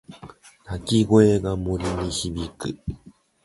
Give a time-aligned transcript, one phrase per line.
[0.65, 2.75] 鳴き声が森に響く。